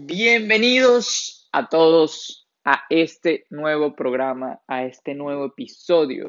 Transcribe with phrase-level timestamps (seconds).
[0.00, 6.28] Bienvenidos a todos a este nuevo programa, a este nuevo episodio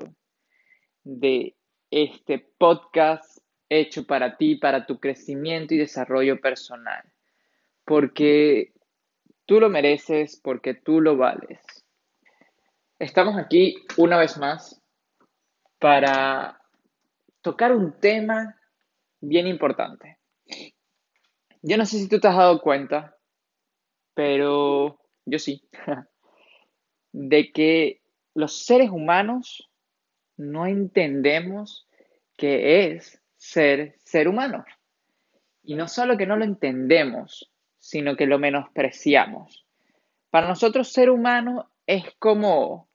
[1.04, 1.56] de
[1.92, 3.38] este podcast
[3.70, 7.04] hecho para ti, para tu crecimiento y desarrollo personal.
[7.86, 8.74] Porque
[9.46, 11.60] tú lo mereces, porque tú lo vales.
[12.98, 14.82] Estamos aquí una vez más
[15.78, 16.60] para
[17.42, 18.60] tocar un tema
[19.22, 20.18] bien importante.
[21.62, 23.16] Yo no sé si tú te has dado cuenta,
[24.14, 25.64] pero yo sí,
[27.12, 28.02] de que
[28.34, 29.70] los seres humanos
[30.38, 31.88] no entendemos
[32.38, 34.66] qué es ser ser humano.
[35.64, 39.66] Y no solo que no lo entendemos, sino que lo menospreciamos.
[40.30, 42.88] Para nosotros ser humano es como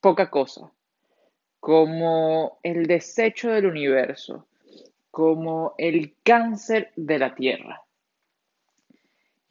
[0.00, 0.72] poca cosa,
[1.60, 4.46] como el desecho del universo,
[5.10, 7.82] como el cáncer de la Tierra.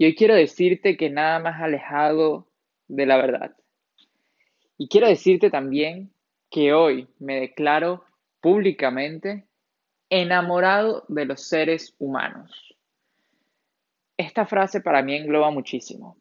[0.02, 2.48] Y hoy quiero decirte que nada más alejado
[2.88, 3.56] de la verdad.
[4.76, 6.12] Y quiero decirte también
[6.50, 8.04] que hoy me declaro
[8.40, 9.46] públicamente
[10.10, 12.76] enamorado de los seres humanos.
[14.18, 16.18] Esta frase para mí engloba muchísimo.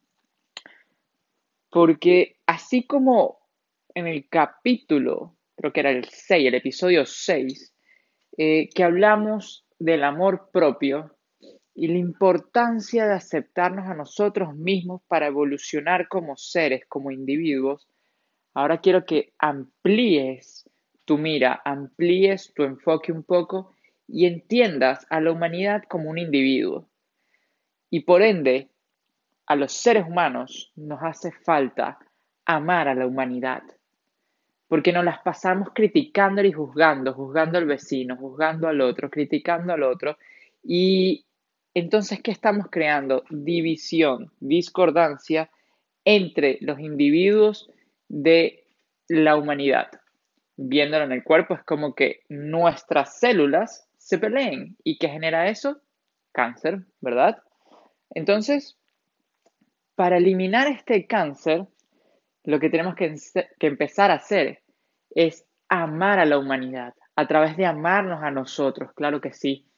[1.71, 3.39] Porque así como
[3.95, 7.75] en el capítulo, creo que era el 6, el episodio 6,
[8.37, 11.17] eh, que hablamos del amor propio,
[11.81, 17.89] y la importancia de aceptarnos a nosotros mismos para evolucionar como seres, como individuos,
[18.53, 20.69] ahora quiero que amplíes
[21.07, 23.73] tu mira, amplíes tu enfoque un poco
[24.07, 26.87] y entiendas a la humanidad como un individuo.
[27.89, 28.69] Y por ende,
[29.47, 31.99] a los seres humanos nos hace falta
[32.45, 33.63] amar a la humanidad.
[34.69, 39.83] Porque nos las pasamos criticando y juzgando, juzgando al vecino, juzgando al otro, criticando al
[39.83, 40.19] otro.
[40.63, 41.25] Y
[41.75, 43.25] entonces, ¿qué estamos creando?
[43.31, 45.51] División, discordancia
[46.05, 47.71] entre los individuos
[48.09, 48.65] de
[49.09, 49.89] la humanidad.
[50.57, 54.77] Viéndolo en el cuerpo, es como que nuestras células se peleen.
[54.83, 55.81] ¿Y qué genera eso?
[56.33, 57.43] Cáncer, ¿verdad?
[58.11, 58.77] Entonces,
[59.95, 61.67] para eliminar este cáncer,
[62.45, 63.15] lo que tenemos que,
[63.59, 64.63] que empezar a hacer
[65.11, 69.69] es amar a la humanidad, a través de amarnos a nosotros, claro que sí,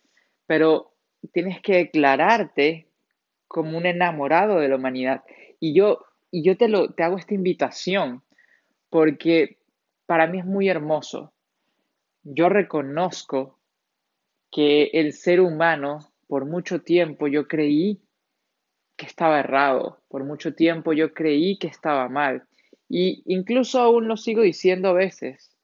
[0.46, 0.91] pero
[1.28, 2.88] tienes que declararte
[3.48, 5.22] como un enamorado de la humanidad.
[5.60, 8.22] Y yo, y yo te, lo, te hago esta invitación
[8.90, 9.58] porque
[10.06, 11.32] para mí es muy hermoso.
[12.22, 13.58] Yo reconozco
[14.50, 18.00] que el ser humano, por mucho tiempo yo creí
[18.96, 22.44] que estaba errado, por mucho tiempo yo creí que estaba mal.
[22.88, 25.56] Y incluso aún lo sigo diciendo a veces,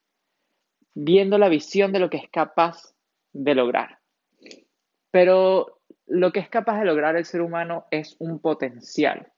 [0.94, 2.94] viendo la visión de lo que es capaz
[3.32, 3.97] de lograr.
[5.10, 9.32] Pero lo que es capaz de lograr el ser humano es un potencial.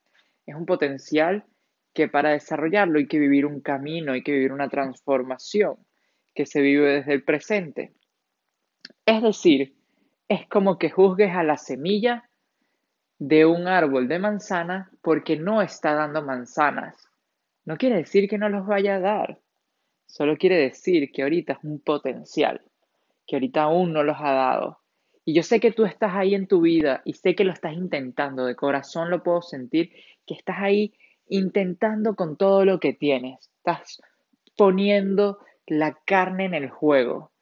[0.46, 1.44] Es un potencial
[1.92, 5.76] que para desarrollarlo hay que vivir un camino, hay que vivir una transformación
[6.34, 7.94] que se vive desde el presente.
[9.04, 9.74] Es decir,
[10.28, 12.30] es como que juzgues a la semilla
[13.18, 16.96] de un árbol de manzana porque no está dando manzanas.
[17.64, 19.40] No quiere decir que no los vaya a dar,
[20.06, 22.62] solo quiere decir que ahorita es un potencial,
[23.26, 24.79] que ahorita aún no los ha dado.
[25.24, 27.74] Y yo sé que tú estás ahí en tu vida y sé que lo estás
[27.74, 29.92] intentando, de corazón lo puedo sentir,
[30.26, 30.94] que estás ahí
[31.28, 33.50] intentando con todo lo que tienes.
[33.58, 34.02] Estás
[34.56, 37.32] poniendo la carne en el juego.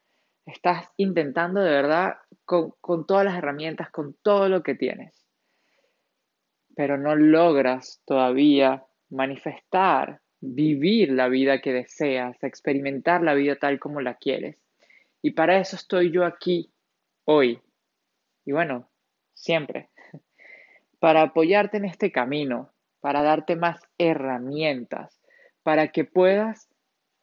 [0.45, 5.25] Estás intentando de verdad con, con todas las herramientas, con todo lo que tienes.
[6.75, 14.01] Pero no logras todavía manifestar, vivir la vida que deseas, experimentar la vida tal como
[14.01, 14.57] la quieres.
[15.21, 16.71] Y para eso estoy yo aquí
[17.25, 17.59] hoy,
[18.49, 18.89] y bueno,
[19.35, 19.91] siempre,
[20.99, 25.21] para apoyarte en este camino, para darte más herramientas,
[25.61, 26.67] para que puedas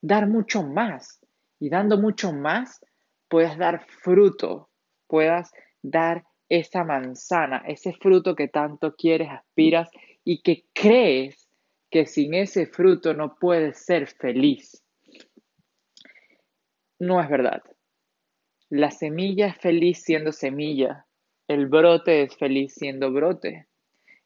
[0.00, 1.19] dar mucho más
[1.59, 2.81] y dando mucho más,
[3.26, 4.70] puedas dar fruto,
[5.09, 5.50] puedas
[5.82, 9.91] dar esa manzana, ese fruto que tanto quieres, aspiras
[10.22, 11.49] y que crees
[11.90, 14.81] que sin ese fruto no puedes ser feliz.
[17.00, 17.64] No es verdad.
[18.69, 21.06] La semilla es feliz siendo semilla,
[21.48, 23.66] el brote es feliz siendo brote.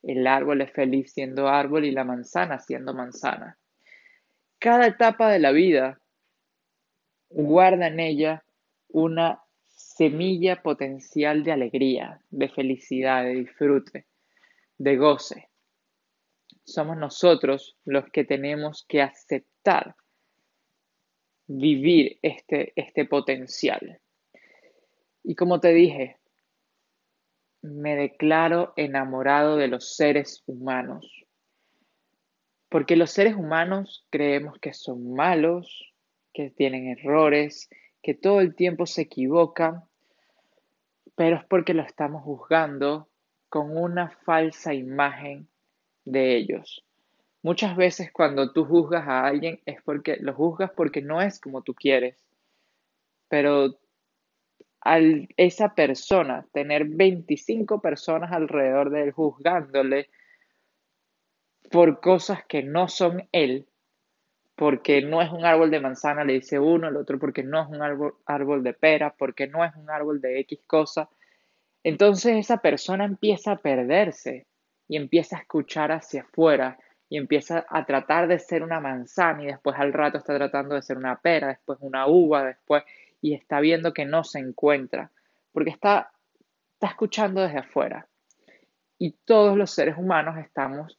[0.03, 3.59] El árbol es feliz siendo árbol y la manzana siendo manzana.
[4.59, 6.01] Cada etapa de la vida
[7.29, 8.45] guarda en ella
[8.89, 14.07] una semilla potencial de alegría, de felicidad, de disfrute,
[14.79, 15.49] de goce.
[16.65, 19.95] Somos nosotros los que tenemos que aceptar
[21.47, 24.01] vivir este, este potencial.
[25.23, 26.20] Y como te dije,
[27.63, 31.25] me declaro enamorado de los seres humanos.
[32.69, 35.93] Porque los seres humanos creemos que son malos,
[36.33, 37.69] que tienen errores,
[38.03, 39.85] que todo el tiempo se equivocan,
[41.17, 43.09] pero es porque lo estamos juzgando
[43.49, 45.49] con una falsa imagen
[46.05, 46.85] de ellos.
[47.43, 51.63] Muchas veces cuando tú juzgas a alguien es porque lo juzgas porque no es como
[51.63, 52.25] tú quieres.
[53.29, 53.79] Pero
[54.81, 60.09] al esa persona tener 25 personas alrededor de él juzgándole
[61.71, 63.67] por cosas que no son él,
[64.57, 67.69] porque no es un árbol de manzana, le dice uno, el otro porque no es
[67.69, 71.09] un árbol, árbol de pera, porque no es un árbol de X cosa.
[71.83, 74.47] Entonces esa persona empieza a perderse
[74.89, 76.79] y empieza a escuchar hacia afuera
[77.09, 80.83] y empieza a tratar de ser una manzana y después al rato está tratando de
[80.83, 82.83] ser una pera, después una uva, después
[83.21, 85.11] y está viendo que no se encuentra,
[85.53, 86.13] porque está,
[86.75, 88.09] está escuchando desde afuera.
[88.99, 90.97] Y todos los seres humanos estamos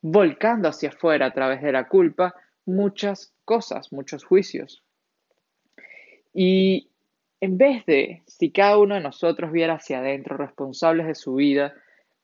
[0.00, 2.34] volcando hacia afuera a través de la culpa
[2.66, 4.84] muchas cosas, muchos juicios.
[6.34, 6.90] Y
[7.40, 11.74] en vez de, si cada uno de nosotros viera hacia adentro, responsables de su vida,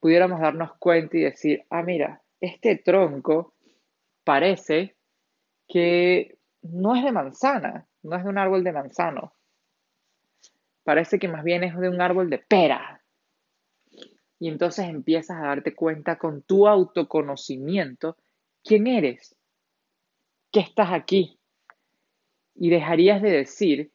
[0.00, 3.54] pudiéramos darnos cuenta y decir, ah, mira, este tronco
[4.22, 4.96] parece
[5.66, 9.32] que no es de manzana, no es de un árbol de manzano.
[10.84, 13.02] Parece que más bien es de un árbol de pera.
[14.38, 18.16] Y entonces empiezas a darte cuenta con tu autoconocimiento
[18.62, 19.36] quién eres,
[20.52, 21.38] qué estás aquí.
[22.54, 23.90] Y dejarías de decir,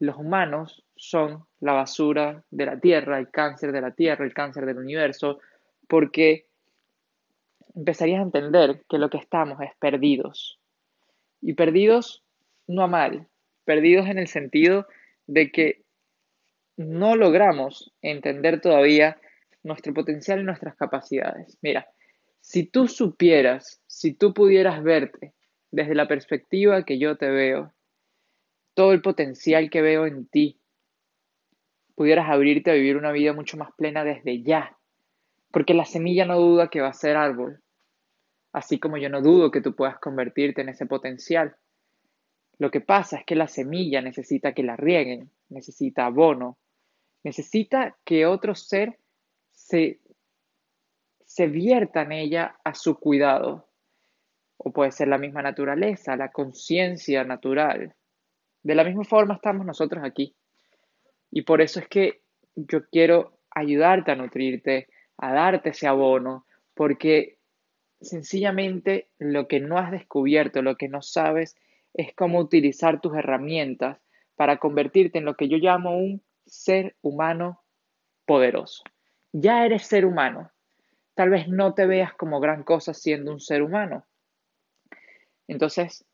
[0.00, 4.66] los humanos son la basura de la Tierra, el cáncer de la Tierra, el cáncer
[4.66, 5.38] del universo,
[5.88, 6.48] porque
[7.74, 10.58] empezarías a entender que lo que estamos es perdidos.
[11.40, 12.24] Y perdidos
[12.68, 13.26] no a mal,
[13.64, 14.86] perdidos en el sentido
[15.26, 15.82] de que
[16.76, 19.18] no logramos entender todavía
[19.64, 21.58] nuestro potencial y nuestras capacidades.
[21.60, 21.88] Mira,
[22.40, 25.34] si tú supieras, si tú pudieras verte
[25.70, 27.72] desde la perspectiva que yo te veo,
[28.74, 30.60] todo el potencial que veo en ti,
[31.94, 34.76] pudieras abrirte a vivir una vida mucho más plena desde ya,
[35.50, 37.60] porque la semilla no duda que va a ser árbol,
[38.52, 41.56] así como yo no dudo que tú puedas convertirte en ese potencial.
[42.58, 46.58] Lo que pasa es que la semilla necesita que la rieguen, necesita abono,
[47.22, 48.98] necesita que otro ser
[49.50, 50.00] se,
[51.24, 53.68] se vierta en ella a su cuidado.
[54.56, 57.94] O puede ser la misma naturaleza, la conciencia natural.
[58.62, 60.34] De la misma forma estamos nosotros aquí.
[61.30, 62.22] Y por eso es que
[62.56, 66.44] yo quiero ayudarte a nutrirte, a darte ese abono,
[66.74, 67.38] porque
[68.00, 71.56] sencillamente lo que no has descubierto, lo que no sabes,
[71.94, 73.98] es cómo utilizar tus herramientas
[74.36, 77.62] para convertirte en lo que yo llamo un ser humano
[78.24, 78.84] poderoso.
[79.32, 80.50] Ya eres ser humano.
[81.14, 84.06] Tal vez no te veas como gran cosa siendo un ser humano.
[85.48, 86.04] Entonces,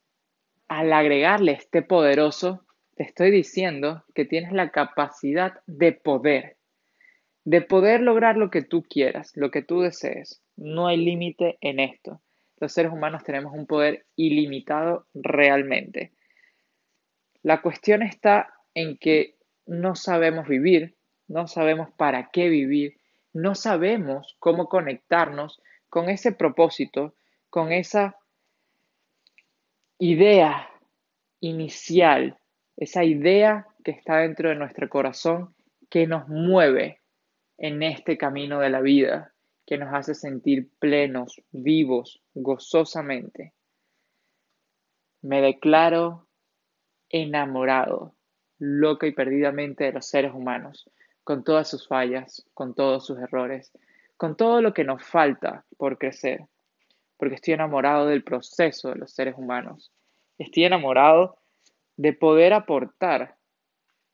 [0.69, 2.65] al agregarle este poderoso,
[2.97, 6.57] te estoy diciendo que tienes la capacidad de poder,
[7.45, 10.41] de poder lograr lo que tú quieras, lo que tú desees.
[10.57, 12.23] No hay límite en esto
[12.65, 16.13] los seres humanos tenemos un poder ilimitado realmente.
[17.43, 20.97] La cuestión está en que no sabemos vivir,
[21.29, 22.97] no sabemos para qué vivir,
[23.35, 27.15] no sabemos cómo conectarnos con ese propósito,
[27.51, 28.17] con esa
[29.99, 30.71] idea
[31.41, 32.39] inicial,
[32.79, 35.55] esa idea que está dentro de nuestro corazón
[35.91, 37.03] que nos mueve
[37.59, 39.34] en este camino de la vida
[39.67, 43.53] que nos hace sentir plenos, vivos, gozosamente.
[45.23, 46.27] Me declaro
[47.09, 48.15] enamorado,
[48.59, 50.91] loca y perdidamente de los seres humanos,
[51.23, 53.73] con todas sus fallas, con todos sus errores,
[54.17, 56.47] con todo lo que nos falta por crecer,
[57.17, 59.93] porque estoy enamorado del proceso de los seres humanos.
[60.39, 61.39] Estoy enamorado
[61.97, 63.37] de poder aportar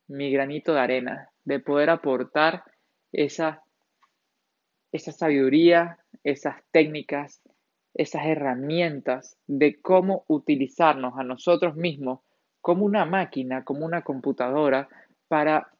[0.07, 2.63] mi granito de arena, de poder aportar
[3.11, 3.63] esa
[4.91, 7.41] esa sabiduría, esas técnicas,
[7.93, 12.19] esas herramientas de cómo utilizarnos a nosotros mismos
[12.61, 14.87] como una máquina, como una computadora,
[15.27, 15.71] para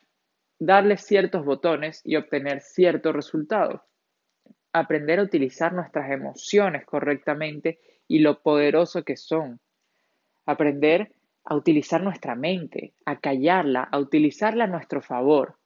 [0.60, 3.86] darle ciertos botones y obtener cierto resultado.
[4.74, 9.60] Aprender a utilizar nuestras emociones correctamente y lo poderoso que son.
[10.46, 11.14] Aprender
[11.44, 15.58] a utilizar nuestra mente, a callarla, a utilizarla a nuestro favor.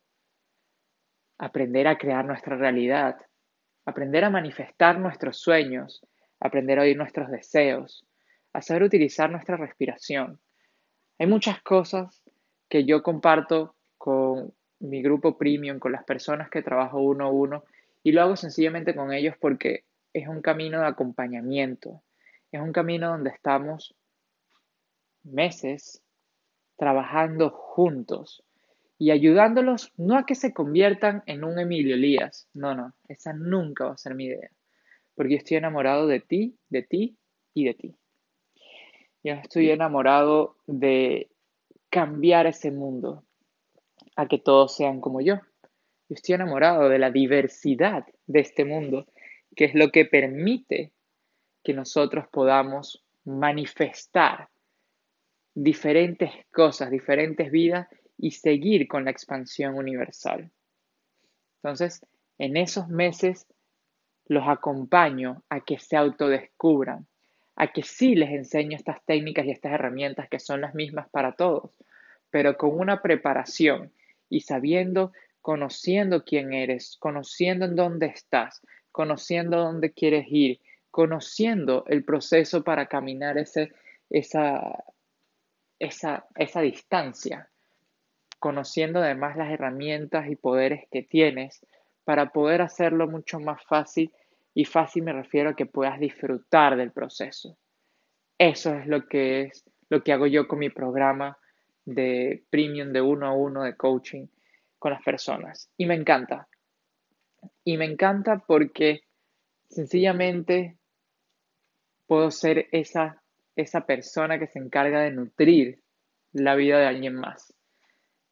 [1.37, 3.17] Aprender a crear nuestra realidad,
[3.85, 6.05] aprender a manifestar nuestros sueños,
[6.39, 8.05] aprender a oír nuestros deseos,
[8.53, 10.39] a saber utilizar nuestra respiración.
[11.19, 12.23] Hay muchas cosas
[12.67, 17.63] que yo comparto con mi grupo premium, con las personas que trabajo uno a uno,
[18.03, 22.03] y lo hago sencillamente con ellos porque es un camino de acompañamiento,
[22.51, 23.95] es un camino donde estamos
[25.23, 26.03] meses
[26.77, 28.43] trabajando juntos
[28.97, 33.85] y ayudándolos no a que se conviertan en un Emilio Elías, no, no, esa nunca
[33.85, 34.49] va a ser mi idea,
[35.15, 37.17] porque yo estoy enamorado de ti, de ti
[37.53, 37.95] y de ti.
[39.23, 41.29] Yo estoy enamorado de
[41.89, 43.23] cambiar ese mundo
[44.15, 45.35] a que todos sean como yo.
[46.07, 49.07] Yo estoy enamorado de la diversidad de este mundo,
[49.55, 50.91] que es lo que permite
[51.63, 54.49] que nosotros podamos manifestar
[55.55, 60.51] diferentes cosas, diferentes vidas y seguir con la expansión universal.
[61.57, 62.05] Entonces,
[62.37, 63.47] en esos meses
[64.27, 67.07] los acompaño a que se autodescubran,
[67.55, 71.33] a que sí les enseño estas técnicas y estas herramientas que son las mismas para
[71.33, 71.71] todos,
[72.29, 73.93] pero con una preparación
[74.29, 80.59] y sabiendo, conociendo quién eres, conociendo en dónde estás, conociendo dónde quieres ir,
[80.91, 83.73] conociendo el proceso para caminar ese,
[84.09, 84.83] esa,
[85.79, 87.49] esa, esa distancia,
[88.39, 91.65] conociendo además las herramientas y poderes que tienes
[92.03, 94.11] para poder hacerlo mucho más fácil
[94.53, 97.57] y fácil me refiero a que puedas disfrutar del proceso.
[98.37, 101.37] Eso es lo que es lo que hago yo con mi programa
[101.85, 104.27] de premium de uno a uno de coaching
[104.79, 105.69] con las personas.
[105.77, 106.47] Y me encanta.
[107.63, 109.01] Y me encanta porque
[109.69, 110.77] sencillamente
[112.07, 113.21] puedo ser esa
[113.55, 115.81] esa persona que se encarga de nutrir
[116.33, 117.53] la vida de alguien más.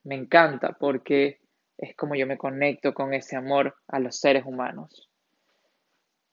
[0.04, 1.40] Me encanta porque
[1.78, 5.10] es como yo me conecto con ese amor a los seres humanos.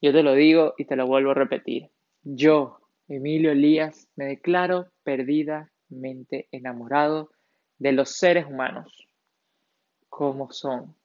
[0.01, 1.89] Yo te lo digo y te lo vuelvo a repetir.
[2.23, 7.29] Yo, Emilio Elías, me declaro perdidamente enamorado
[7.77, 9.07] de los seres humanos,
[10.09, 10.95] como son,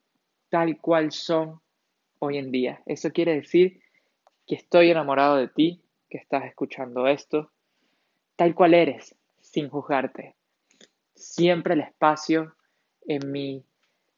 [0.49, 1.61] tal cual son
[2.19, 2.83] hoy en día.
[2.87, 3.81] Eso quiere decir
[4.47, 7.51] que estoy enamorado de ti, que estás escuchando esto,
[8.37, 10.37] tal cual eres, sin juzgarte.
[11.15, 12.56] Siempre el espacio
[13.07, 13.65] en mi,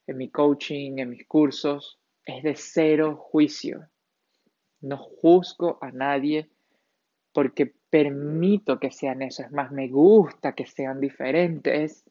[0.07, 3.89] en mi coaching, en mis cursos, es de cero juicio.
[4.81, 6.49] No juzgo a nadie
[7.33, 9.43] porque permito que sean eso.
[9.43, 12.05] Es más, me gusta que sean diferentes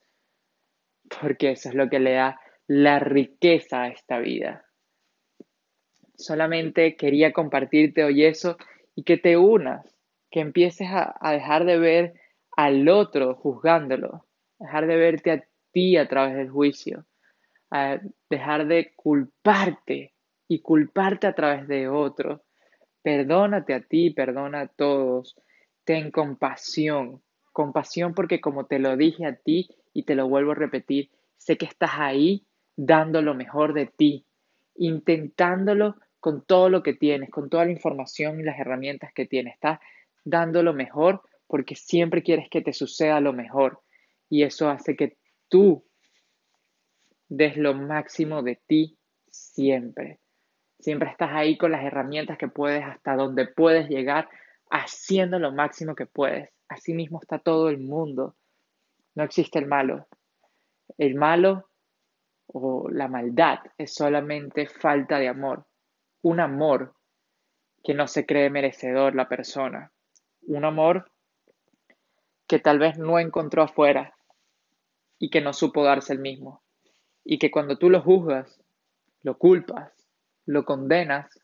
[1.20, 4.64] porque eso es lo que le da la riqueza a esta vida.
[6.16, 8.56] Solamente quería compartirte hoy eso
[8.94, 9.94] y que te unas
[10.30, 12.14] que empieces a, dejar de ver
[12.56, 14.26] al otro juzgándolo,
[14.58, 15.44] dejar de verte a
[15.96, 17.04] a través del juicio,
[17.70, 20.14] a dejar de culparte
[20.48, 22.42] y culparte a través de otro.
[23.02, 25.36] Perdónate a ti, perdona a todos.
[25.84, 30.56] Ten compasión, compasión porque como te lo dije a ti y te lo vuelvo a
[30.56, 34.24] repetir, sé que estás ahí dando lo mejor de ti,
[34.76, 39.54] intentándolo con todo lo que tienes, con toda la información y las herramientas que tienes.
[39.54, 39.80] Estás
[40.24, 43.80] dando lo mejor porque siempre quieres que te suceda lo mejor
[44.28, 45.16] y eso hace que
[45.48, 45.84] tú
[47.28, 48.98] des lo máximo de ti
[49.30, 50.20] siempre.
[50.78, 54.28] Siempre estás ahí con las herramientas que puedes hasta donde puedes llegar
[54.70, 56.50] haciendo lo máximo que puedes.
[56.68, 58.36] Así mismo está todo el mundo.
[59.14, 60.06] No existe el malo.
[60.96, 61.68] El malo
[62.46, 65.66] o la maldad es solamente falta de amor.
[66.22, 66.94] Un amor
[67.82, 69.92] que no se cree merecedor la persona
[70.48, 71.10] un amor
[72.46, 74.16] que tal vez no encontró afuera
[75.18, 76.62] y que no supo darse el mismo.
[77.24, 78.62] Y que cuando tú lo juzgas,
[79.22, 79.92] lo culpas,
[80.46, 81.40] lo condenas,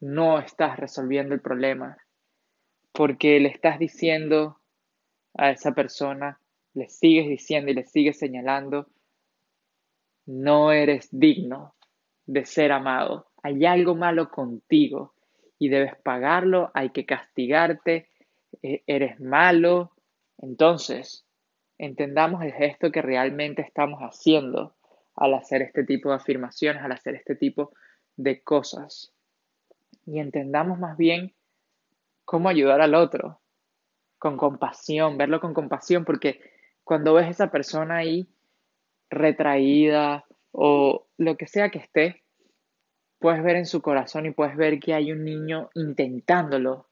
[0.00, 1.98] no estás resolviendo el problema.
[2.92, 4.58] Porque le estás diciendo
[5.34, 6.40] a esa persona,
[6.74, 8.86] le sigues diciendo y le sigues señalando,
[10.26, 11.74] no eres digno
[12.26, 13.28] de ser amado.
[13.42, 15.14] Hay algo malo contigo
[15.58, 18.08] y debes pagarlo, hay que castigarte,
[18.62, 19.92] e-, eres malo.
[20.38, 21.24] Entonces,
[21.78, 24.74] entendamos el gesto que realmente estamos haciendo
[25.14, 27.72] al hacer este tipo de afirmaciones, al hacer este tipo
[28.16, 29.12] de cosas.
[30.06, 31.34] Y entendamos más bien
[32.24, 33.40] cómo ayudar al otro,
[34.18, 36.40] con compasión, verlo con compasión, porque
[36.84, 38.28] cuando ves a esa persona ahí
[39.10, 42.22] retraída o lo que sea que esté,
[43.18, 46.88] puedes ver en su corazón y puedes ver que hay un niño intentándolo,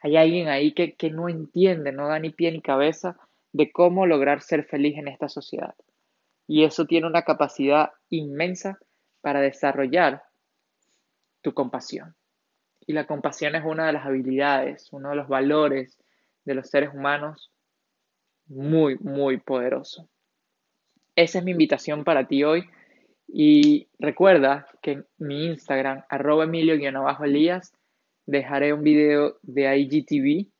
[0.00, 3.16] hay alguien ahí que, no entiende, no da ni pie ni cabeza
[3.52, 5.74] de cómo lograr ser feliz en esta sociedad.
[6.46, 8.78] Y eso tiene una capacidad inmensa
[9.20, 10.24] para desarrollar
[11.42, 12.16] tu compasión.
[12.86, 15.98] Y la compasión es una de las habilidades, uno de los valores
[16.44, 17.52] de los seres humanos
[18.46, 20.08] muy, muy poderoso.
[21.14, 22.68] Esa es mi invitación para ti hoy
[23.28, 27.72] Y recuerda que en mi Instagram, arroba emilio-elías,
[28.26, 30.50] dejaré un video de IGTV,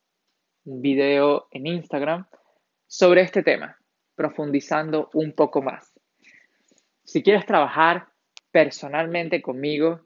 [0.65, 2.27] un video en Instagram,
[2.93, 3.77] sobre este tema,
[4.15, 5.91] profundizando un poco más.
[7.05, 8.09] Si quieres trabajar
[8.51, 10.03] personalmente conmigo,